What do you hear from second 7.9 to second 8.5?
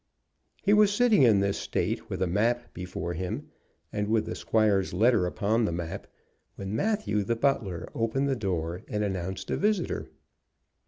opened the